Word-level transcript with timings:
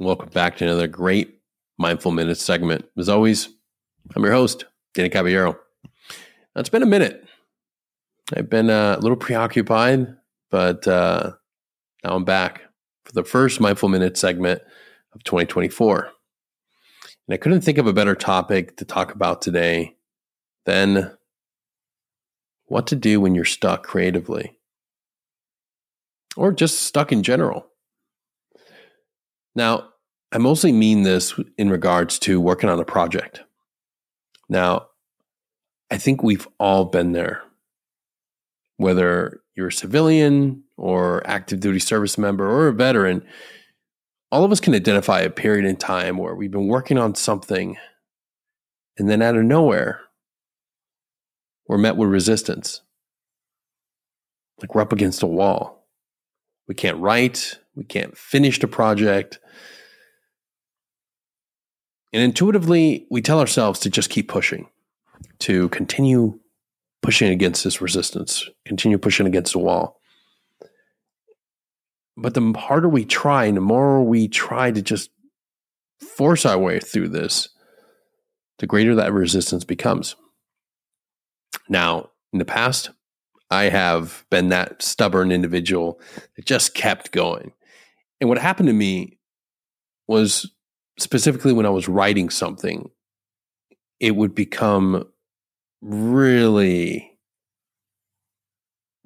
Welcome 0.00 0.30
back 0.30 0.56
to 0.56 0.64
another 0.64 0.88
great 0.88 1.38
Mindful 1.78 2.10
Minutes 2.10 2.42
segment. 2.42 2.84
As 2.98 3.08
always, 3.08 3.48
I'm 4.16 4.24
your 4.24 4.32
host, 4.32 4.64
Danny 4.92 5.08
Caballero. 5.08 5.52
Now, 5.52 6.60
it's 6.60 6.68
been 6.68 6.82
a 6.82 6.86
minute. 6.86 7.24
I've 8.36 8.50
been 8.50 8.70
uh, 8.70 8.96
a 8.98 9.00
little 9.00 9.16
preoccupied, 9.16 10.08
but 10.50 10.88
uh, 10.88 11.34
now 12.02 12.16
I'm 12.16 12.24
back 12.24 12.62
for 13.04 13.12
the 13.12 13.22
first 13.22 13.60
Mindful 13.60 13.88
Minutes 13.88 14.18
segment 14.18 14.62
of 15.14 15.22
2024. 15.22 16.10
And 17.28 17.34
I 17.34 17.36
couldn't 17.36 17.60
think 17.60 17.78
of 17.78 17.86
a 17.86 17.92
better 17.92 18.16
topic 18.16 18.76
to 18.78 18.84
talk 18.84 19.14
about 19.14 19.42
today 19.42 19.94
than 20.66 21.16
what 22.66 22.88
to 22.88 22.96
do 22.96 23.20
when 23.20 23.36
you're 23.36 23.44
stuck 23.44 23.84
creatively 23.84 24.58
or 26.36 26.50
just 26.50 26.82
stuck 26.82 27.12
in 27.12 27.22
general. 27.22 27.68
Now, 29.54 29.88
I 30.32 30.38
mostly 30.38 30.72
mean 30.72 31.02
this 31.02 31.38
in 31.56 31.70
regards 31.70 32.18
to 32.20 32.40
working 32.40 32.68
on 32.68 32.80
a 32.80 32.84
project. 32.84 33.42
Now, 34.48 34.88
I 35.90 35.98
think 35.98 36.22
we've 36.22 36.48
all 36.58 36.86
been 36.86 37.12
there. 37.12 37.42
Whether 38.76 39.40
you're 39.54 39.68
a 39.68 39.72
civilian 39.72 40.64
or 40.76 41.24
active 41.26 41.60
duty 41.60 41.78
service 41.78 42.18
member 42.18 42.50
or 42.50 42.68
a 42.68 42.72
veteran, 42.72 43.24
all 44.32 44.44
of 44.44 44.50
us 44.50 44.58
can 44.58 44.74
identify 44.74 45.20
a 45.20 45.30
period 45.30 45.64
in 45.64 45.76
time 45.76 46.16
where 46.18 46.34
we've 46.34 46.50
been 46.50 46.66
working 46.66 46.98
on 46.98 47.14
something 47.14 47.76
and 48.96 49.08
then 49.08 49.22
out 49.22 49.36
of 49.36 49.44
nowhere, 49.44 50.00
we're 51.66 51.78
met 51.78 51.96
with 51.96 52.08
resistance. 52.08 52.82
Like 54.60 54.74
we're 54.74 54.82
up 54.82 54.92
against 54.92 55.22
a 55.22 55.26
wall. 55.26 55.83
We 56.66 56.74
can't 56.74 56.98
write, 56.98 57.58
we 57.74 57.84
can't 57.84 58.16
finish 58.16 58.58
the 58.58 58.68
project. 58.68 59.38
And 62.12 62.22
intuitively, 62.22 63.06
we 63.10 63.20
tell 63.20 63.40
ourselves 63.40 63.80
to 63.80 63.90
just 63.90 64.10
keep 64.10 64.28
pushing, 64.28 64.68
to 65.40 65.68
continue 65.70 66.38
pushing 67.02 67.30
against 67.30 67.64
this 67.64 67.80
resistance, 67.80 68.48
continue 68.64 68.98
pushing 68.98 69.26
against 69.26 69.52
the 69.52 69.58
wall. 69.58 70.00
But 72.16 72.34
the 72.34 72.54
harder 72.56 72.88
we 72.88 73.04
try 73.04 73.46
and 73.46 73.56
the 73.56 73.60
more 73.60 74.02
we 74.02 74.28
try 74.28 74.70
to 74.70 74.80
just 74.80 75.10
force 76.00 76.46
our 76.46 76.58
way 76.58 76.78
through 76.78 77.08
this, 77.08 77.48
the 78.58 78.66
greater 78.66 78.94
that 78.94 79.12
resistance 79.12 79.64
becomes. 79.64 80.14
Now, 81.68 82.10
in 82.32 82.38
the 82.38 82.44
past, 82.44 82.90
I 83.54 83.68
have 83.68 84.24
been 84.30 84.48
that 84.48 84.82
stubborn 84.82 85.30
individual 85.30 86.00
that 86.36 86.44
just 86.44 86.74
kept 86.74 87.12
going. 87.12 87.52
And 88.20 88.28
what 88.28 88.38
happened 88.38 88.66
to 88.66 88.72
me 88.72 89.18
was 90.08 90.50
specifically 90.98 91.52
when 91.52 91.66
I 91.66 91.70
was 91.70 91.88
writing 91.88 92.30
something, 92.30 92.90
it 94.00 94.16
would 94.16 94.34
become 94.34 95.06
really, 95.80 97.16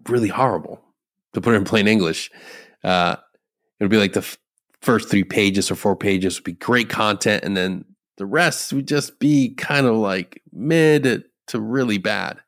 really 0.09 0.28
horrible 0.28 0.83
to 1.34 1.41
put 1.41 1.55
it 1.55 1.59
in 1.59 1.65
plain 1.65 1.87
English. 1.87 2.31
Uh, 2.83 3.17
it 3.78 3.84
would 3.84 3.91
be 3.91 3.99
like 3.99 4.15
the 4.15 4.21
f- 4.21 4.39
first 4.81 5.11
three 5.11 5.25
pages 5.25 5.71
or 5.71 5.75
four 5.75 5.95
pages 5.95 6.39
would 6.39 6.45
be 6.45 6.53
great 6.53 6.89
content, 6.89 7.45
and 7.45 7.56
then 7.56 7.84
the 8.17 8.27
rest 8.27 8.72
would 8.72 8.89
just 8.89 9.19
be 9.19 9.55
kind 9.55 9.87
of 9.87 9.97
like 9.97 10.43
mid 10.53 11.25
to 11.49 11.61
really 11.61 11.99
bad. 11.99 12.41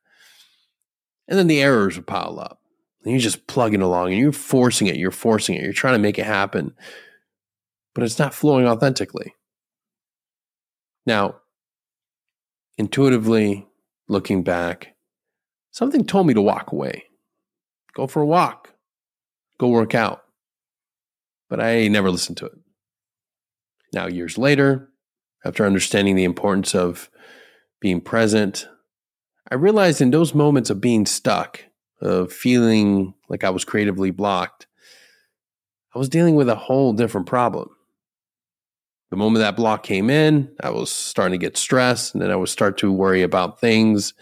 And 1.31 1.39
then 1.39 1.47
the 1.47 1.63
errors 1.63 1.97
would 1.97 2.09
pile 2.09 2.39
up. 2.39 2.61
And 3.03 3.13
you're 3.13 3.21
just 3.21 3.47
plugging 3.47 3.81
along 3.81 4.09
and 4.09 4.19
you're 4.19 4.33
forcing 4.33 4.89
it, 4.89 4.97
you're 4.97 5.11
forcing 5.11 5.55
it, 5.55 5.63
you're 5.63 5.73
trying 5.73 5.95
to 5.95 5.99
make 5.99 6.19
it 6.19 6.27
happen, 6.27 6.75
but 7.95 8.05
it's 8.05 8.19
not 8.19 8.35
flowing 8.35 8.67
authentically. 8.67 9.35
Now, 11.07 11.37
intuitively 12.77 13.67
looking 14.07 14.43
back, 14.43 14.97
something 15.71 16.05
told 16.05 16.27
me 16.27 16.35
to 16.35 16.43
walk 16.43 16.73
away, 16.73 17.05
go 17.95 18.07
for 18.07 18.21
a 18.21 18.27
walk, 18.27 18.75
go 19.59 19.69
work 19.69 19.95
out. 19.95 20.25
But 21.49 21.59
I 21.59 21.89
never 21.89 22.11
listened 22.11 22.37
to 22.39 22.47
it. 22.47 22.59
Now, 23.95 24.09
years 24.09 24.37
later, 24.37 24.91
after 25.43 25.65
understanding 25.65 26.17
the 26.17 26.25
importance 26.25 26.75
of 26.75 27.09
being 27.81 28.03
present, 28.03 28.69
I 29.51 29.57
realized 29.57 30.01
in 30.01 30.13
those 30.13 30.35
moments 30.35 30.71
of 30.71 30.81
being 30.81 31.07
stuck, 31.07 31.65
of 32.01 32.33
feeling 32.33 33.15
like 33.29 33.43
I 33.43 33.51
was 33.51 33.65
creatively 33.65 34.11
blocked, 34.13 34.69
I 35.95 35.99
was 35.99 36.09
dealing 36.09 36.37
with 36.37 36.49
a 36.49 36.55
whole 36.55 36.93
different 36.93 37.27
problem. 37.27 37.71
The 39.11 39.17
moment 39.17 39.43
that 39.43 39.57
block 39.57 39.83
came 39.83 40.09
in, 40.09 40.55
I 40.61 40.71
was 40.71 40.91
starting 40.91 41.39
to 41.39 41.45
get 41.45 41.57
stressed, 41.57 42.15
and 42.15 42.23
then 42.23 42.31
I 42.31 42.37
would 42.37 42.49
start 42.49 42.79
to 42.79 42.93
worry 42.93 43.23
about 43.23 43.61
things 43.61 44.15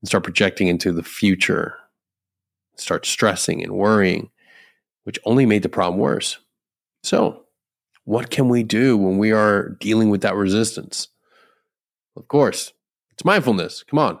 and 0.00 0.08
start 0.08 0.24
projecting 0.24 0.66
into 0.66 0.92
the 0.92 1.04
future, 1.04 1.76
start 2.74 3.06
stressing 3.06 3.62
and 3.62 3.72
worrying, 3.72 4.30
which 5.04 5.20
only 5.24 5.46
made 5.46 5.62
the 5.62 5.68
problem 5.68 6.00
worse. 6.00 6.38
So, 7.04 7.44
what 8.06 8.30
can 8.30 8.48
we 8.48 8.64
do 8.64 8.96
when 8.96 9.18
we 9.18 9.30
are 9.30 9.76
dealing 9.80 10.10
with 10.10 10.22
that 10.22 10.34
resistance? 10.34 11.08
Of 12.16 12.26
course, 12.26 12.72
it's 13.12 13.24
mindfulness. 13.24 13.84
Come 13.84 14.00
on, 14.00 14.18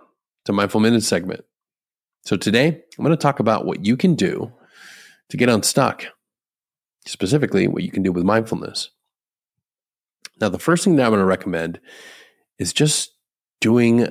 a 0.48 0.52
mindful 0.52 0.80
minutes 0.80 1.06
segment. 1.06 1.44
So 2.24 2.36
today, 2.36 2.68
I'm 2.68 3.04
going 3.04 3.10
to 3.10 3.16
talk 3.16 3.40
about 3.40 3.66
what 3.66 3.84
you 3.84 3.96
can 3.96 4.14
do 4.14 4.52
to 5.28 5.36
get 5.36 5.48
unstuck, 5.48 6.06
specifically, 7.06 7.68
what 7.68 7.82
you 7.82 7.90
can 7.90 8.02
do 8.02 8.12
with 8.12 8.24
mindfulness. 8.24 8.90
Now, 10.40 10.48
the 10.48 10.58
first 10.58 10.84
thing 10.84 10.96
that 10.96 11.04
I'm 11.04 11.10
going 11.10 11.20
to 11.20 11.26
recommend 11.26 11.80
is 12.58 12.72
just 12.72 13.12
doing 13.60 14.08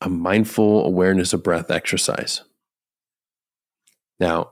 a 0.00 0.08
mindful 0.08 0.84
awareness 0.84 1.32
of 1.32 1.42
breath 1.42 1.70
exercise. 1.70 2.42
Now, 4.20 4.50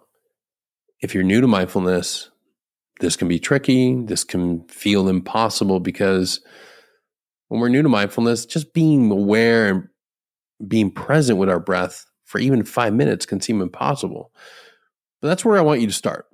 if 1.01 1.15
you're 1.15 1.23
new 1.23 1.41
to 1.41 1.47
mindfulness, 1.47 2.31
this 3.01 3.17
can 3.17 3.29
be 3.29 3.39
tricky. 3.39 3.95
This 4.03 4.25
can 4.25 4.65
feel 4.69 5.09
impossible 5.09 5.81
because 5.81 6.41
when 7.49 7.61
we're 7.61 7.69
new 7.69 7.83
to 7.83 7.89
mindfulness, 7.89 8.47
just 8.47 8.73
being 8.73 9.11
aware 9.11 9.69
and 9.69 9.89
being 10.67 10.91
present 10.91 11.39
with 11.39 11.49
our 11.49 11.61
breath 11.61 12.07
for 12.25 12.39
even 12.39 12.65
five 12.65 12.95
minutes 12.95 13.27
can 13.27 13.41
seem 13.41 13.61
impossible. 13.61 14.33
But 15.21 15.29
that's 15.29 15.45
where 15.45 15.59
I 15.59 15.63
want 15.63 15.81
you 15.81 15.87
to 15.87 15.93
start. 15.93 16.27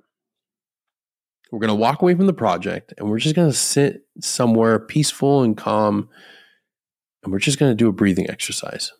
We're 1.51 1.59
going 1.59 1.69
to 1.69 1.75
walk 1.75 2.01
away 2.01 2.15
from 2.15 2.27
the 2.27 2.33
project 2.33 2.93
and 2.97 3.09
we're 3.09 3.19
just 3.19 3.35
going 3.35 3.49
to 3.49 3.57
sit 3.57 4.03
somewhere 4.21 4.79
peaceful 4.79 5.43
and 5.43 5.57
calm. 5.57 6.09
And 7.23 7.33
we're 7.33 7.39
just 7.39 7.59
going 7.59 7.71
to 7.71 7.75
do 7.75 7.89
a 7.89 7.93
breathing 7.93 8.29
exercise. 8.29 8.93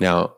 Now, 0.00 0.34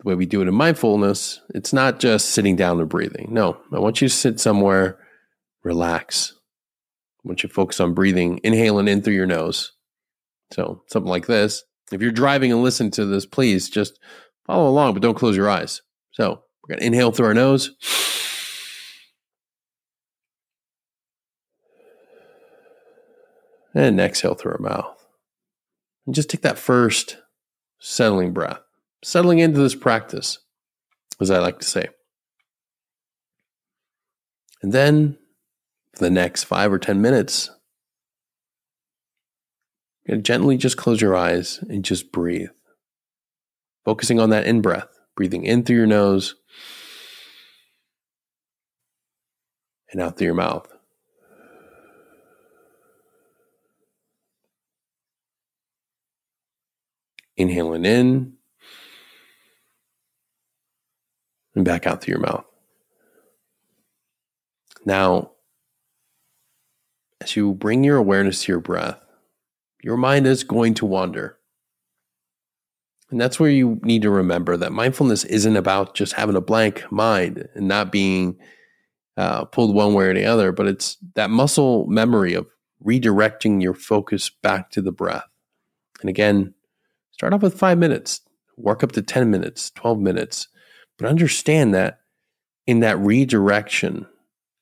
the 0.00 0.08
way 0.08 0.14
we 0.14 0.26
do 0.26 0.42
it 0.42 0.48
in 0.48 0.54
mindfulness, 0.54 1.40
it's 1.54 1.72
not 1.72 2.00
just 2.00 2.30
sitting 2.30 2.56
down 2.56 2.80
and 2.80 2.88
breathing. 2.88 3.28
No, 3.30 3.58
I 3.72 3.78
want 3.78 4.00
you 4.00 4.08
to 4.08 4.14
sit 4.14 4.40
somewhere, 4.40 4.98
relax. 5.62 6.34
I 7.24 7.28
want 7.28 7.42
you 7.42 7.48
to 7.48 7.54
focus 7.54 7.78
on 7.78 7.94
breathing, 7.94 8.40
inhaling 8.42 8.88
in 8.88 9.02
through 9.02 9.14
your 9.14 9.26
nose. 9.26 9.72
So, 10.52 10.82
something 10.88 11.10
like 11.10 11.26
this. 11.26 11.64
If 11.92 12.00
you're 12.00 12.12
driving 12.12 12.52
and 12.52 12.62
listen 12.62 12.90
to 12.92 13.04
this, 13.04 13.26
please 13.26 13.68
just 13.68 13.98
follow 14.46 14.68
along, 14.68 14.94
but 14.94 15.02
don't 15.02 15.14
close 15.14 15.36
your 15.36 15.50
eyes. 15.50 15.82
So 16.12 16.42
we're 16.62 16.74
going 16.74 16.80
to 16.80 16.86
inhale 16.86 17.12
through 17.12 17.26
our 17.26 17.34
nose. 17.34 17.70
And 23.72 24.00
exhale 24.00 24.34
through 24.34 24.52
our 24.52 24.58
mouth. 24.58 25.06
And 26.04 26.14
just 26.14 26.28
take 26.28 26.42
that 26.42 26.58
first 26.58 27.18
settling 27.78 28.32
breath, 28.32 28.60
settling 29.04 29.38
into 29.38 29.60
this 29.60 29.76
practice, 29.76 30.38
as 31.20 31.30
I 31.30 31.38
like 31.38 31.60
to 31.60 31.66
say. 31.66 31.88
And 34.62 34.72
then 34.72 35.16
for 35.94 36.04
the 36.04 36.10
next 36.10 36.44
five 36.44 36.72
or 36.72 36.78
10 36.80 37.00
minutes, 37.00 37.50
gently 40.16 40.56
just 40.56 40.76
close 40.76 41.00
your 41.00 41.16
eyes 41.16 41.58
and 41.68 41.84
just 41.84 42.12
breathe. 42.12 42.50
Focusing 43.84 44.20
on 44.20 44.30
that 44.30 44.46
in 44.46 44.60
breath, 44.60 44.88
breathing 45.16 45.44
in 45.44 45.64
through 45.64 45.76
your 45.76 45.86
nose 45.86 46.34
and 49.90 50.00
out 50.00 50.16
through 50.16 50.26
your 50.26 50.34
mouth. 50.34 50.66
Inhaling 57.36 57.84
in 57.84 58.34
and 61.54 61.64
back 61.64 61.86
out 61.86 62.02
through 62.02 62.12
your 62.12 62.20
mouth. 62.20 62.44
Now, 64.84 65.32
as 67.20 67.36
you 67.36 67.54
bring 67.54 67.84
your 67.84 67.96
awareness 67.96 68.44
to 68.44 68.52
your 68.52 68.60
breath, 68.60 69.00
your 69.82 69.96
mind 69.96 70.26
is 70.26 70.44
going 70.44 70.74
to 70.74 70.86
wander. 70.86 71.38
And 73.10 73.20
that's 73.20 73.40
where 73.40 73.50
you 73.50 73.80
need 73.82 74.02
to 74.02 74.10
remember 74.10 74.56
that 74.56 74.72
mindfulness 74.72 75.24
isn't 75.24 75.56
about 75.56 75.94
just 75.94 76.12
having 76.12 76.36
a 76.36 76.40
blank 76.40 76.84
mind 76.92 77.48
and 77.54 77.66
not 77.66 77.90
being 77.90 78.38
uh, 79.16 79.44
pulled 79.46 79.74
one 79.74 79.94
way 79.94 80.06
or 80.06 80.14
the 80.14 80.24
other, 80.24 80.52
but 80.52 80.66
it's 80.66 80.96
that 81.14 81.30
muscle 81.30 81.86
memory 81.86 82.34
of 82.34 82.46
redirecting 82.84 83.60
your 83.60 83.74
focus 83.74 84.30
back 84.30 84.70
to 84.70 84.80
the 84.80 84.92
breath. 84.92 85.26
And 86.00 86.08
again, 86.08 86.54
start 87.10 87.34
off 87.34 87.42
with 87.42 87.58
five 87.58 87.78
minutes, 87.78 88.20
work 88.56 88.82
up 88.82 88.92
to 88.92 89.02
10 89.02 89.30
minutes, 89.30 89.70
12 89.72 89.98
minutes, 89.98 90.48
but 90.96 91.08
understand 91.08 91.74
that 91.74 92.00
in 92.66 92.80
that 92.80 92.98
redirection, 92.98 94.06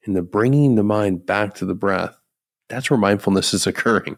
in 0.05 0.15
the 0.15 0.23
bringing 0.23 0.75
the 0.75 0.83
mind 0.83 1.27
back 1.27 1.55
to 1.57 1.67
the 1.67 1.75
breath, 1.75 2.19
that's 2.69 2.91
where 2.91 2.99
mindfulness 2.99 3.53
is 3.53 3.67
occurring. 3.67 4.17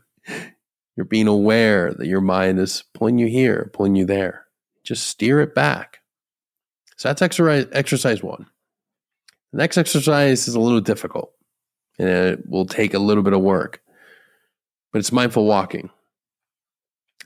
You're 0.96 1.04
being 1.04 1.28
aware 1.28 1.92
that 1.94 2.06
your 2.06 2.20
mind 2.20 2.58
is 2.58 2.84
pulling 2.94 3.19
you 3.19 3.26
here, 3.26 3.70
pulling 3.72 3.96
you 3.96 4.04
there. 4.04 4.46
Just 4.84 5.06
steer 5.06 5.40
it 5.40 5.54
back. 5.54 5.98
So 6.96 7.08
that's 7.08 7.22
exercise, 7.22 7.66
exercise 7.72 8.22
one. 8.22 8.46
The 9.52 9.58
next 9.58 9.78
exercise 9.78 10.46
is 10.46 10.54
a 10.54 10.60
little 10.60 10.81
difficult 10.81 11.32
and 11.98 12.08
it 12.08 12.48
will 12.48 12.66
take 12.66 12.94
a 12.94 12.98
little 12.98 13.22
bit 13.22 13.32
of 13.32 13.40
work, 13.40 13.82
but 14.92 14.98
it's 14.98 15.12
mindful 15.12 15.46
walking. 15.46 15.90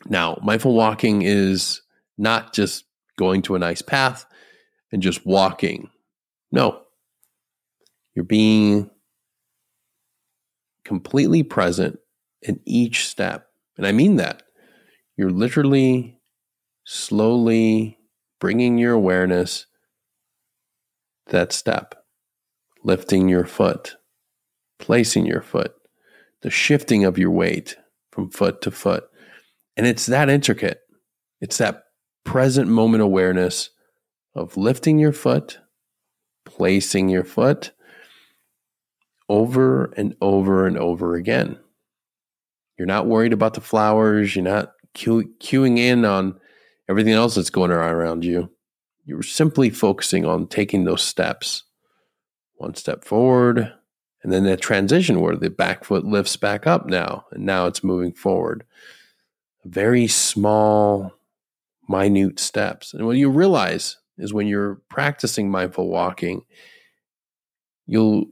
Now, 0.07 0.39
mindful 0.43 0.75
walking 0.75 1.23
is 1.23 1.83
not 2.19 2.53
just 2.53 2.85
going 3.17 3.43
to 3.43 3.55
a 3.55 3.59
nice 3.59 3.83
path 3.83 4.27
and 4.93 5.03
just 5.03 5.25
walking. 5.25 5.91
No, 6.53 6.83
you're 8.15 8.25
being 8.25 8.91
completely 10.85 11.43
present 11.43 11.99
in 12.43 12.61
each 12.65 13.09
step. 13.09 13.49
And 13.77 13.87
I 13.87 13.93
mean 13.93 14.17
that. 14.17 14.43
You're 15.17 15.31
literally 15.31 16.19
slowly 16.85 17.99
bringing 18.41 18.79
your 18.79 18.93
awareness 18.93 19.67
that 21.27 21.53
step, 21.53 21.95
lifting 22.83 23.29
your 23.29 23.47
foot, 23.47 23.97
placing 24.79 25.27
your 25.27 25.41
foot, 25.41 25.75
the 26.43 26.51
shifting 26.51 27.05
of 27.05 27.19
your 27.19 27.31
weight 27.31 27.77
from 28.11 28.31
foot 28.31 28.61
to 28.63 28.71
foot. 28.71 29.05
And 29.77 29.87
it's 29.87 30.07
that 30.07 30.29
intricate. 30.29 30.81
It's 31.41 31.59
that 31.59 31.85
present 32.25 32.69
moment 32.69 33.03
awareness 33.03 33.71
of 34.35 34.57
lifting 34.57 34.99
your 34.99 35.13
foot, 35.13 35.59
placing 36.45 37.09
your 37.09 37.25
foot 37.25 37.73
over 39.29 39.87
and 39.97 40.15
over 40.21 40.67
and 40.67 40.77
over 40.77 41.15
again. 41.15 41.59
You're 42.79 42.87
not 42.87 43.07
worried 43.07 43.33
about 43.33 43.55
the 43.55 43.61
flowers. 43.61 44.35
You're 44.35 44.45
not 44.45 44.73
cue, 44.95 45.33
queuing 45.41 45.79
in 45.79 46.05
on 46.05 46.39
everything 46.89 47.13
else 47.13 47.35
that's 47.35 47.51
going 47.51 47.71
on 47.71 47.79
around 47.79 48.25
you. 48.25 48.51
You're 49.05 49.23
simply 49.23 49.71
focusing 49.71 50.25
on 50.25 50.47
taking 50.47 50.85
those 50.85 51.03
steps 51.03 51.65
one 52.57 52.75
step 52.75 53.05
forward, 53.05 53.73
and 54.23 54.33
then 54.33 54.45
that 54.45 54.61
transition 54.61 55.21
where 55.21 55.37
the 55.37 55.51
back 55.51 55.85
foot 55.85 56.05
lifts 56.05 56.37
back 56.37 56.67
up 56.67 56.87
now, 56.87 57.27
and 57.33 57.45
now 57.45 57.67
it's 57.67 57.85
moving 57.85 58.13
forward. 58.13 58.65
Very 59.65 60.07
small, 60.07 61.13
minute 61.89 62.39
steps. 62.39 62.95
And 62.95 63.07
what 63.07 63.17
you 63.17 63.29
realize 63.29 63.99
is 64.17 64.33
when 64.33 64.47
you're 64.47 64.77
practicing 64.89 65.51
mindful 65.51 65.89
walking, 65.89 66.43
you'll 67.87 68.27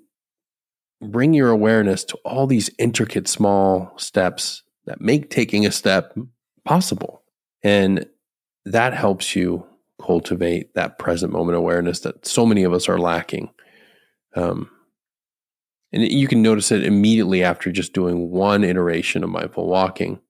bring 1.02 1.34
your 1.34 1.50
awareness 1.50 2.04
to 2.04 2.18
all 2.24 2.46
these 2.46 2.70
intricate 2.78 3.28
small 3.28 3.92
steps 3.96 4.62
that 4.86 5.00
make 5.00 5.30
taking 5.30 5.66
a 5.66 5.72
step 5.72 6.16
possible. 6.64 7.22
And 7.62 8.06
that 8.64 8.94
helps 8.94 9.34
you 9.34 9.66
cultivate 10.00 10.74
that 10.74 10.98
present 10.98 11.32
moment 11.32 11.56
awareness 11.56 12.00
that 12.00 12.26
so 12.26 12.44
many 12.46 12.64
of 12.64 12.72
us 12.72 12.88
are 12.88 12.98
lacking. 12.98 13.50
Um, 14.34 14.70
and 15.92 16.02
you 16.02 16.26
can 16.26 16.42
notice 16.42 16.72
it 16.72 16.84
immediately 16.84 17.44
after 17.44 17.70
just 17.70 17.92
doing 17.92 18.30
one 18.30 18.64
iteration 18.64 19.22
of 19.22 19.30
mindful 19.30 19.66
walking. 19.66 20.20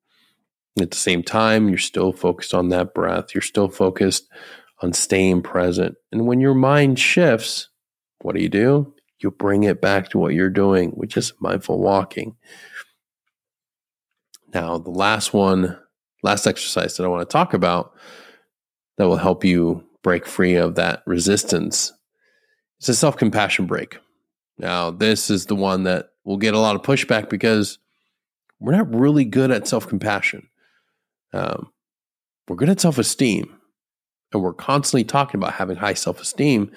At 0.80 0.90
the 0.90 0.96
same 0.96 1.22
time, 1.22 1.68
you're 1.68 1.78
still 1.78 2.12
focused 2.12 2.54
on 2.54 2.70
that 2.70 2.94
breath. 2.94 3.34
You're 3.34 3.42
still 3.42 3.68
focused 3.68 4.26
on 4.80 4.92
staying 4.92 5.42
present. 5.42 5.96
And 6.10 6.26
when 6.26 6.40
your 6.40 6.54
mind 6.54 6.98
shifts, 6.98 7.68
what 8.22 8.34
do 8.34 8.42
you 8.42 8.48
do? 8.48 8.94
You 9.22 9.30
bring 9.30 9.62
it 9.64 9.80
back 9.80 10.08
to 10.10 10.18
what 10.18 10.34
you're 10.34 10.50
doing, 10.50 10.90
which 10.90 11.16
is 11.16 11.32
mindful 11.40 11.78
walking. 11.78 12.36
Now, 14.52 14.78
the 14.78 14.90
last 14.90 15.32
one, 15.32 15.78
last 16.22 16.46
exercise 16.46 16.96
that 16.96 17.04
I 17.04 17.08
want 17.08 17.28
to 17.28 17.32
talk 17.32 17.54
about 17.54 17.94
that 18.98 19.08
will 19.08 19.16
help 19.16 19.44
you 19.44 19.84
break 20.02 20.26
free 20.26 20.54
of 20.54 20.74
that 20.74 21.02
resistance 21.06 21.92
is 22.80 22.88
a 22.88 22.94
self 22.94 23.16
compassion 23.16 23.66
break. 23.66 23.98
Now, 24.58 24.90
this 24.90 25.30
is 25.30 25.46
the 25.46 25.56
one 25.56 25.84
that 25.84 26.10
will 26.24 26.36
get 26.36 26.54
a 26.54 26.58
lot 26.58 26.76
of 26.76 26.82
pushback 26.82 27.28
because 27.28 27.78
we're 28.60 28.76
not 28.76 28.94
really 28.94 29.24
good 29.24 29.50
at 29.50 29.66
self 29.66 29.88
compassion. 29.88 30.48
Um, 31.32 31.70
we're 32.48 32.56
good 32.56 32.68
at 32.68 32.80
self 32.80 32.98
esteem, 32.98 33.58
and 34.32 34.42
we're 34.42 34.52
constantly 34.52 35.04
talking 35.04 35.38
about 35.38 35.54
having 35.54 35.76
high 35.76 35.94
self 35.94 36.20
esteem. 36.20 36.70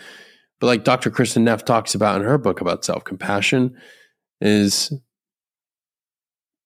But 0.60 0.68
like 0.68 0.84
Dr. 0.84 1.12
Kristin 1.12 1.44
Neff 1.44 1.66
talks 1.66 1.96
about 1.96 2.18
in 2.18 2.28
her 2.28 2.38
book 2.38 2.62
about 2.62 2.86
self 2.86 3.04
compassion, 3.04 3.75
is 4.42 4.94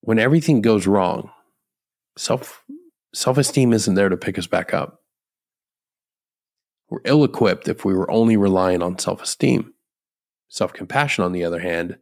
when 0.01 0.19
everything 0.19 0.61
goes 0.61 0.87
wrong, 0.87 1.31
self 2.17 2.63
self 3.13 3.37
esteem 3.37 3.73
isn't 3.73 3.95
there 3.95 4.09
to 4.09 4.17
pick 4.17 4.37
us 4.37 4.47
back 4.47 4.73
up. 4.73 5.01
We're 6.89 7.01
ill 7.05 7.23
equipped 7.23 7.67
if 7.67 7.85
we 7.85 7.93
were 7.93 8.09
only 8.09 8.37
relying 8.37 8.81
on 8.81 8.99
self 8.99 9.21
esteem. 9.21 9.73
Self 10.47 10.73
compassion, 10.73 11.23
on 11.23 11.31
the 11.31 11.43
other 11.43 11.59
hand, 11.59 11.97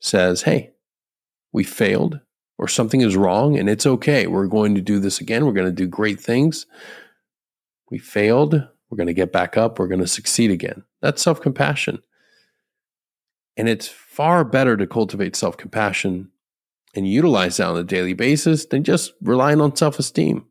says, 0.00 0.42
hey, 0.42 0.72
we 1.52 1.64
failed 1.64 2.20
or 2.58 2.68
something 2.68 3.00
is 3.00 3.16
wrong 3.16 3.56
and 3.56 3.68
it's 3.68 3.86
okay. 3.86 4.26
We're 4.26 4.46
going 4.46 4.74
to 4.74 4.80
do 4.80 4.98
this 4.98 5.20
again. 5.20 5.46
We're 5.46 5.52
going 5.52 5.68
to 5.68 5.72
do 5.72 5.86
great 5.86 6.20
things. 6.20 6.66
We 7.90 7.98
failed. 7.98 8.68
We're 8.90 8.96
going 8.96 9.08
to 9.08 9.14
get 9.14 9.32
back 9.32 9.56
up. 9.56 9.78
We're 9.78 9.88
going 9.88 10.00
to 10.00 10.06
succeed 10.06 10.50
again. 10.50 10.84
That's 11.00 11.22
self 11.22 11.40
compassion. 11.40 12.00
And 13.56 13.68
it's 13.68 13.88
far 13.88 14.44
better 14.44 14.76
to 14.76 14.86
cultivate 14.86 15.36
self 15.36 15.56
compassion 15.56 16.30
and 16.94 17.06
utilize 17.06 17.58
that 17.58 17.68
on 17.68 17.76
a 17.76 17.84
daily 17.84 18.14
basis 18.14 18.66
than 18.66 18.84
just 18.84 19.12
relying 19.20 19.60
on 19.60 19.76
self 19.76 19.98
esteem. 19.98 20.46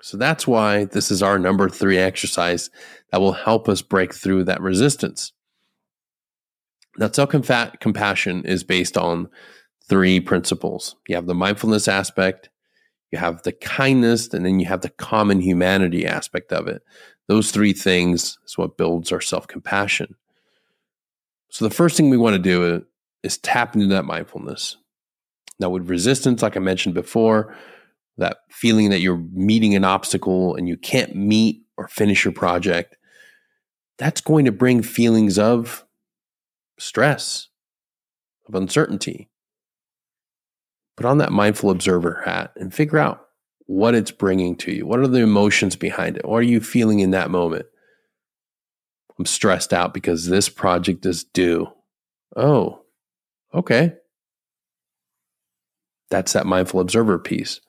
So 0.00 0.16
that's 0.16 0.46
why 0.46 0.84
this 0.84 1.10
is 1.10 1.22
our 1.22 1.38
number 1.38 1.68
three 1.68 1.98
exercise 1.98 2.70
that 3.10 3.20
will 3.20 3.32
help 3.32 3.68
us 3.68 3.82
break 3.82 4.14
through 4.14 4.44
that 4.44 4.60
resistance. 4.60 5.32
Now, 6.96 7.10
self 7.10 7.30
compassion 7.30 8.44
is 8.44 8.64
based 8.64 8.96
on 8.96 9.28
three 9.88 10.20
principles 10.20 10.96
you 11.08 11.14
have 11.14 11.26
the 11.26 11.34
mindfulness 11.34 11.88
aspect, 11.88 12.50
you 13.10 13.18
have 13.18 13.42
the 13.42 13.52
kindness, 13.52 14.32
and 14.32 14.44
then 14.44 14.60
you 14.60 14.66
have 14.66 14.82
the 14.82 14.90
common 14.90 15.40
humanity 15.40 16.06
aspect 16.06 16.52
of 16.52 16.68
it. 16.68 16.82
Those 17.28 17.50
three 17.50 17.74
things 17.74 18.38
is 18.46 18.58
what 18.58 18.78
builds 18.78 19.12
our 19.12 19.20
self 19.20 19.46
compassion. 19.46 20.16
So, 21.50 21.66
the 21.66 21.74
first 21.74 21.96
thing 21.96 22.10
we 22.10 22.16
want 22.16 22.34
to 22.34 22.42
do 22.42 22.76
uh, 22.76 22.80
is 23.22 23.38
tap 23.38 23.74
into 23.74 23.88
that 23.88 24.04
mindfulness. 24.04 24.76
Now, 25.60 25.70
with 25.70 25.88
resistance, 25.88 26.42
like 26.42 26.56
I 26.56 26.60
mentioned 26.60 26.94
before, 26.94 27.54
that 28.16 28.38
feeling 28.50 28.90
that 28.90 29.00
you're 29.00 29.22
meeting 29.32 29.74
an 29.74 29.84
obstacle 29.84 30.54
and 30.56 30.68
you 30.68 30.76
can't 30.76 31.14
meet 31.14 31.62
or 31.76 31.88
finish 31.88 32.24
your 32.24 32.32
project, 32.32 32.96
that's 33.98 34.20
going 34.20 34.44
to 34.44 34.52
bring 34.52 34.82
feelings 34.82 35.38
of 35.38 35.84
stress, 36.78 37.48
of 38.46 38.54
uncertainty. 38.54 39.28
Put 40.96 41.06
on 41.06 41.18
that 41.18 41.32
mindful 41.32 41.70
observer 41.70 42.22
hat 42.24 42.52
and 42.56 42.74
figure 42.74 42.98
out 42.98 43.27
what 43.68 43.94
it's 43.94 44.10
bringing 44.10 44.56
to 44.56 44.72
you. 44.72 44.86
What 44.86 44.98
are 44.98 45.06
the 45.06 45.20
emotions 45.20 45.76
behind 45.76 46.16
it? 46.16 46.24
What 46.24 46.38
are 46.38 46.42
you 46.42 46.58
feeling 46.58 47.00
in 47.00 47.10
that 47.10 47.30
moment? 47.30 47.66
I'm 49.18 49.26
stressed 49.26 49.74
out 49.74 49.92
because 49.92 50.26
this 50.26 50.48
project 50.48 51.04
is 51.04 51.22
due. 51.22 51.70
Oh, 52.34 52.80
okay. 53.54 53.92
That's 56.10 56.32
that 56.32 56.46
mindful 56.46 56.80
observer 56.80 57.18
piece. 57.18 57.60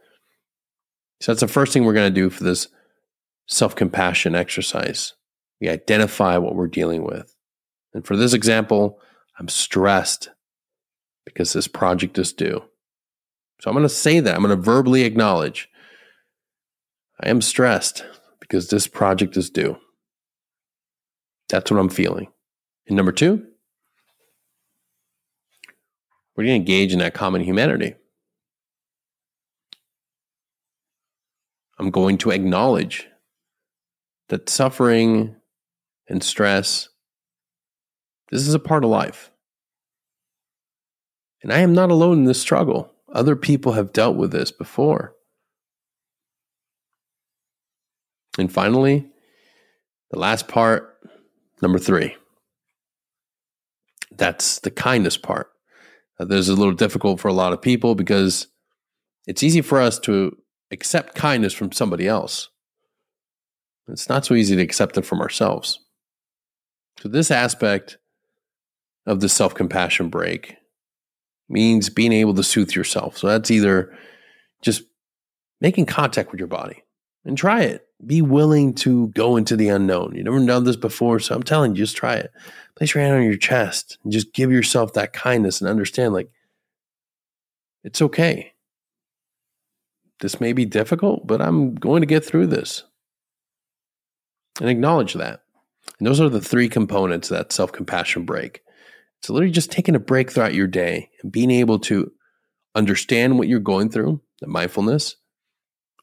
So 1.20 1.34
that's 1.34 1.42
the 1.42 1.50
first 1.50 1.74
thing 1.74 1.84
we're 1.84 1.94
going 1.94 2.14
to 2.14 2.22
do 2.22 2.30
for 2.30 2.46
this 2.46 2.70
self 3.48 3.76
compassion 3.76 4.36
exercise. 4.36 5.16
We 5.60 5.68
identify 5.68 6.38
what 6.38 6.56
we're 6.56 6.68
dealing 6.68 7.04
with. 7.04 7.36
And 7.94 8.08
for 8.08 8.16
this 8.16 8.34
example, 8.34 9.02
I'm 9.38 9.50
stressed 9.50 10.30
because 11.26 11.52
this 11.52 11.68
project 11.68 12.18
is 12.18 12.32
due. 12.32 12.64
So 13.60 13.70
I'm 13.70 13.76
going 13.76 13.84
to 13.84 13.90
say 13.90 14.22
that. 14.22 14.34
I'm 14.34 14.44
going 14.44 14.56
to 14.58 14.64
verbally 14.64 15.02
acknowledge 15.02 15.70
I 17.22 17.30
am 17.30 17.42
stressed 17.42 18.06
because 18.40 18.70
this 18.70 18.88
project 18.88 19.36
is 19.36 19.50
due. 19.50 19.78
That's 21.50 21.70
what 21.70 21.80
I'm 21.80 21.90
feeling. 21.90 22.28
And 22.88 22.96
number 22.96 23.12
two, 23.12 23.46
we're 26.36 26.46
going 26.46 26.64
to 26.64 26.72
engage 26.72 26.94
in 26.94 27.00
that 27.00 27.14
common 27.14 27.44
humanity. 27.44 27.96
I'm 31.78 31.92
going 31.92 32.18
to 32.20 32.32
acknowledge 32.32 33.08
that 34.30 34.50
suffering 34.50 35.36
and 36.08 36.24
stress, 36.24 36.90
this 38.32 38.48
is 38.48 38.54
a 38.54 38.60
part 38.60 38.84
of 38.84 38.90
life. 38.90 39.32
And 41.42 41.52
I 41.52 41.60
am 41.60 41.74
not 41.74 41.90
alone 41.90 42.20
in 42.20 42.26
this 42.26 42.42
struggle. 42.42 42.94
Other 43.14 43.36
people 43.36 43.74
have 43.74 43.94
dealt 43.94 44.16
with 44.16 44.32
this 44.32 44.52
before. 44.52 45.16
And 48.40 48.52
finally, 48.52 49.06
the 50.12 50.18
last 50.18 50.48
part, 50.48 50.98
number 51.62 51.78
three. 51.78 52.16
That's 54.12 54.60
the 54.60 54.72
kindness 54.72 55.18
part. 55.18 55.52
Uh, 56.18 56.26
this 56.26 56.40
is 56.40 56.50
a 56.50 56.56
little 56.56 56.74
difficult 56.74 57.20
for 57.20 57.28
a 57.28 57.34
lot 57.34 57.52
of 57.52 57.62
people 57.62 57.96
because 57.96 58.48
it's 59.28 59.44
easy 59.44 59.62
for 59.62 59.82
us 59.82 60.00
to 60.00 60.38
accept 60.72 61.16
kindness 61.16 61.54
from 61.54 61.74
somebody 61.74 62.08
else. 62.08 62.50
It's 63.90 64.08
not 64.08 64.26
so 64.26 64.36
easy 64.36 64.56
to 64.56 64.62
accept 64.62 64.98
it 64.98 65.06
from 65.06 65.20
ourselves. 65.20 65.80
So, 67.02 67.10
this 67.10 67.32
aspect 67.32 67.98
of 69.06 69.20
the 69.20 69.28
self 69.28 69.54
compassion 69.54 70.08
break 70.10 70.56
means 71.50 71.90
being 71.90 72.14
able 72.14 72.36
to 72.36 72.44
soothe 72.44 72.72
yourself. 72.72 73.18
So, 73.18 73.28
that's 73.28 73.52
either 73.52 73.94
just 74.62 74.84
making 75.60 75.88
contact 75.88 76.32
with 76.32 76.40
your 76.40 76.48
body 76.48 76.84
and 77.26 77.38
try 77.38 77.64
it. 77.64 77.86
Be 78.06 78.22
willing 78.22 78.74
to 78.76 79.08
go 79.10 79.36
into 79.36 79.56
the 79.56 79.70
unknown. 79.70 80.14
You've 80.16 80.26
never 80.26 80.46
done 80.46 80.64
this 80.64 80.78
before, 80.78 81.20
so 81.20 81.36
I'm 81.36 81.44
telling 81.44 81.76
you, 81.76 81.84
just 81.84 81.98
try 81.98 82.16
it. 82.16 82.32
Place 82.76 82.94
your 82.94 83.04
hand 83.04 83.16
on 83.16 83.24
your 83.24 83.38
chest 83.38 83.98
and 84.04 84.14
just 84.14 84.34
give 84.34 84.52
yourself 84.52 84.94
that 84.94 85.12
kindness 85.12 85.60
and 85.60 85.70
understand 85.70 86.14
like 86.14 86.32
it's 87.84 88.02
okay. 88.02 88.54
This 90.22 90.42
may 90.42 90.54
be 90.54 90.66
difficult, 90.66 91.26
but 91.26 91.42
I'm 91.42 91.76
going 91.76 92.02
to 92.02 92.08
get 92.08 92.26
through 92.26 92.48
this. 92.48 92.84
And 94.60 94.70
acknowledge 94.70 95.14
that. 95.14 95.42
And 95.98 96.08
those 96.08 96.20
are 96.20 96.30
the 96.30 96.42
three 96.42 96.68
components 96.70 97.32
of 97.32 97.38
that 97.38 97.54
self 97.54 97.72
compassion 97.72 98.26
break. 98.26 98.62
It's 99.20 99.30
literally 99.30 99.52
just 99.52 99.72
taking 99.72 99.96
a 99.96 100.00
break 100.00 100.32
throughout 100.32 100.54
your 100.54 100.68
day 100.68 101.10
and 101.22 101.32
being 101.32 101.52
able 101.52 101.80
to 101.80 102.12
understand 102.76 103.38
what 103.38 103.48
you're 103.48 103.60
going 103.60 103.90
through, 103.90 104.22
the 104.40 104.48
mindfulness, 104.48 105.16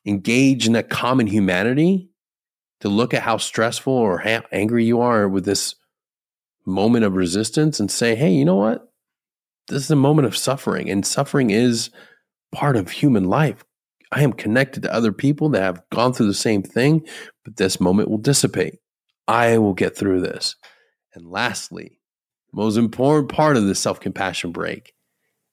engage 0.07 0.67
in 0.67 0.75
that 0.75 0.89
common 0.89 1.27
humanity, 1.27 2.11
to 2.81 2.89
look 2.89 3.15
at 3.15 3.23
how 3.23 3.39
stressful 3.39 3.93
or 3.93 4.19
how 4.19 4.43
angry 4.53 4.85
you 4.85 5.01
are 5.01 5.29
with 5.29 5.45
this 5.45 5.75
moment 6.67 7.05
of 7.05 7.15
resistance 7.15 7.81
and 7.81 7.91
say, 7.91 8.15
hey, 8.15 8.31
you 8.31 8.45
know 8.45 8.57
what? 8.57 8.93
This 9.69 9.83
is 9.85 9.91
a 9.91 9.97
moment 9.97 10.27
of 10.27 10.37
suffering, 10.37 10.89
and 10.91 11.05
suffering 11.05 11.51
is 11.51 11.91
part 12.53 12.77
of 12.77 12.91
human 12.91 13.25
life. 13.25 13.65
I 14.13 14.23
am 14.23 14.33
connected 14.33 14.85
to 14.85 14.95
other 14.95 15.13
people 15.13 15.49
that 15.51 15.63
have 15.63 15.83
gone 15.91 16.13
through 16.13 16.29
the 16.29 16.35
same 16.35 16.63
thing, 16.63 17.07
but 17.45 17.57
this 17.57 17.81
moment 17.81 18.09
will 18.09 18.19
dissipate. 18.19 18.79
I 19.27 19.59
will 19.59 19.75
get 19.75 19.97
through 19.97 20.21
this. 20.21 20.55
And 21.15 21.29
lastly, 21.29 21.99
the 22.53 22.63
most 22.63 22.77
important 22.77 23.31
part 23.31 23.57
of 23.57 23.65
the 23.65 23.75
self 23.75 23.99
compassion 23.99 24.53
break 24.53 24.95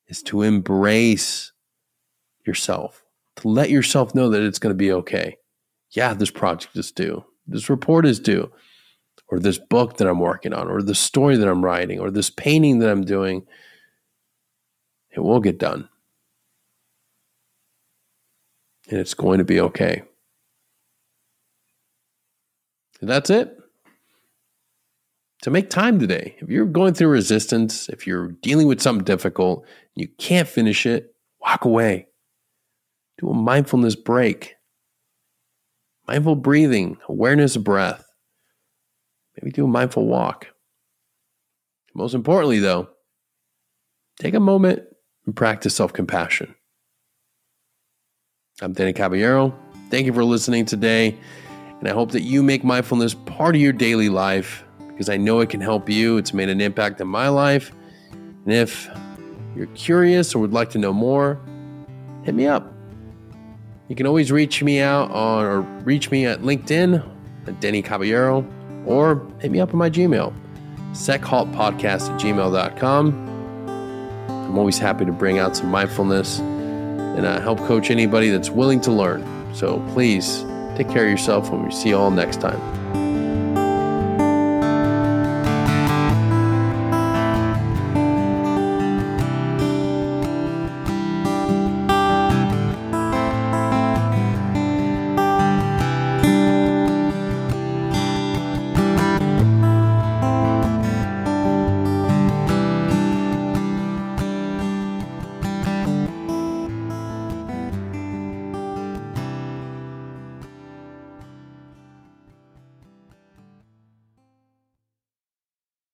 is 0.07 0.22
to 0.24 0.43
embrace 0.43 1.51
yourself, 2.45 3.02
to 3.38 3.48
let 3.48 3.70
yourself 3.70 4.13
know 4.13 4.30
that 4.30 4.44
it's 4.44 4.60
going 4.60 4.72
to 4.74 4.78
be 4.78 4.92
okay. 4.92 5.38
Yeah, 5.92 6.13
this 6.13 6.32
project 6.32 6.75
is 6.75 6.92
due, 6.92 7.25
this 7.48 7.70
report 7.70 8.06
is 8.06 8.20
due, 8.20 8.52
or 9.28 9.40
this 9.40 9.58
book 9.58 9.98
that 9.98 10.08
I'm 10.08 10.20
working 10.20 10.54
on, 10.54 10.68
or 10.70 10.82
the 10.82 10.96
story 10.96 11.38
that 11.38 11.48
I'm 11.48 11.63
writing, 11.63 12.00
or 12.00 12.10
this 12.12 12.30
painting 12.30 12.80
that 12.80 12.90
I'm 12.90 13.04
doing. 13.04 13.46
It 15.16 15.20
will 15.20 15.40
get 15.40 15.60
done 15.60 15.90
and 18.90 19.00
it's 19.00 19.13
going 19.13 19.40
to 19.40 19.44
be 19.44 19.60
okay. 19.60 20.04
And 23.02 23.10
that's 23.10 23.30
it. 23.30 23.58
To 25.42 25.52
make 25.52 25.70
time 25.70 26.00
today. 26.00 26.38
If 26.40 26.50
you're 26.50 26.66
going 26.66 26.94
through 26.94 27.10
resistance, 27.10 27.90
if 27.90 28.08
you're 28.08 28.30
dealing 28.30 28.68
with 28.68 28.82
something 28.82 29.04
difficult, 29.04 29.66
you 29.96 30.08
can't 30.18 30.48
finish 30.48 30.86
it, 30.86 31.13
walk 31.42 31.66
away. 31.66 32.08
Do 33.24 33.30
a 33.30 33.34
mindfulness 33.34 33.96
break. 33.96 34.56
Mindful 36.10 36.36
breathing, 36.36 36.98
awareness 37.08 37.56
of 37.56 37.63
breath. 37.63 38.03
Maybe 39.38 39.50
do 39.50 39.63
a 39.63 39.68
mindful 39.68 40.06
walk. 40.06 40.48
Most 41.96 42.15
importantly, 42.15 42.60
though, 42.60 42.89
take 44.20 44.34
a 44.34 44.42
moment 44.42 44.82
and 45.25 45.34
practice 45.34 45.74
self 45.74 45.94
compassion. 45.94 46.53
I'm 48.62 48.74
Danny 48.74 48.92
Caballero. 48.92 49.58
Thank 49.89 50.06
you 50.06 50.12
for 50.12 50.25
listening 50.25 50.65
today. 50.65 51.18
And 51.80 51.88
I 51.88 51.94
hope 51.94 52.12
that 52.12 52.24
you 52.24 52.44
make 52.44 52.65
mindfulness 52.65 53.13
part 53.13 53.56
of 53.56 53.62
your 53.62 53.72
daily 53.72 54.10
life 54.10 54.65
because 54.89 55.08
I 55.08 55.15
know 55.15 55.39
it 55.39 55.50
can 55.50 55.62
help 55.62 55.89
you. 55.89 56.18
It's 56.18 56.34
made 56.34 56.50
an 56.50 56.60
impact 56.60 57.00
in 57.00 57.08
my 57.08 57.30
life. 57.30 57.72
And 58.12 58.53
if 58.53 58.89
you're 59.56 59.68
curious 59.68 60.36
or 60.36 60.39
would 60.39 60.51
like 60.51 60.72
to 60.72 60.77
know 60.77 60.92
more, 60.92 61.39
hit 62.25 62.36
me 62.36 62.48
up. 62.48 62.73
You 63.90 63.96
can 63.96 64.08
always 64.08 64.32
reach 64.32 64.63
me 64.63 64.80
out 64.80 65.12
on 65.12 65.46
or 65.46 65.62
reach 65.62 66.10
me 66.10 66.25
at 66.25 66.42
LinkedIn 66.42 67.06
at 67.48 67.60
Denny 67.60 67.82
Caballero 67.82 68.46
or 68.86 69.28
hit 69.40 69.52
me 69.52 69.60
up 69.60 69.72
on 69.72 69.78
my 69.78 69.90
Gmail, 69.90 70.34
sechaltpodcast 70.94 72.10
at 72.10 72.22
gmail.com. 72.22 73.30
I'm 74.30 74.58
always 74.58 74.78
happy 74.78 75.06
to 75.06 75.12
bring 75.12 75.40
out 75.40 75.58
some 75.58 75.70
mindfulness 75.70 76.40
and 76.40 77.25
uh, 77.25 77.42
help 77.42 77.60
coach 77.60 77.92
anybody 77.92 78.30
that's 78.30 78.50
willing 78.50 78.80
to 78.82 78.92
learn. 78.92 79.25
So 79.54 79.80
please 79.94 80.46
take 80.75 80.90
care 80.90 81.06
of 81.06 81.12
yourself 81.12 81.50
and 81.52 81.66
we 81.66 81.72
see 81.72 81.90
you 81.90 81.98
all 81.98 82.12
next 82.12 82.40
time. 82.40 82.83